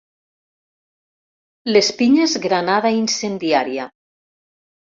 [1.75, 3.89] Les pinyes granada incendiària.